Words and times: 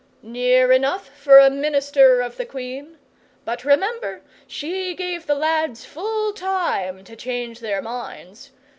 'Near 0.23 0.71
enough 0.71 1.09
for 1.15 1.37
a 1.37 1.51
Minister 1.51 2.21
of 2.21 2.35
the 2.37 2.43
Queen. 2.47 2.97
But 3.45 3.63
remember 3.63 4.23
she 4.47 4.95
gave 4.95 5.27
the 5.27 5.35
lads 5.35 5.85
full 5.85 6.33
time 6.33 7.03
to 7.03 7.15
change 7.15 7.59
their 7.59 7.83
minds. 7.83 8.49